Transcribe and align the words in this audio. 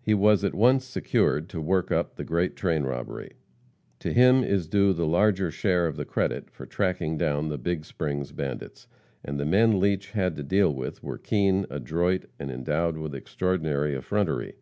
He 0.00 0.12
was 0.12 0.42
at 0.42 0.56
once 0.56 0.84
secured 0.84 1.48
to 1.50 1.60
work 1.60 1.92
up 1.92 2.16
the 2.16 2.24
great 2.24 2.56
train 2.56 2.82
robbery. 2.82 3.34
To 4.00 4.12
him 4.12 4.42
is 4.42 4.66
due 4.66 4.92
the 4.92 5.06
larger 5.06 5.52
share 5.52 5.86
of 5.86 5.94
the 5.94 6.04
credit 6.04 6.50
for 6.50 6.66
tracking 6.66 7.16
down 7.16 7.48
the 7.48 7.58
Big 7.58 7.84
Springs 7.84 8.32
bandits. 8.32 8.88
And 9.24 9.38
the 9.38 9.46
men 9.46 9.78
Leach 9.78 10.10
had 10.10 10.34
to 10.34 10.42
deal 10.42 10.74
with 10.74 11.04
were 11.04 11.16
keen, 11.16 11.66
adroit, 11.70 12.24
and 12.40 12.50
endowed 12.50 12.98
with 12.98 13.14
extraordinary 13.14 13.94
effrontery. 13.94 14.56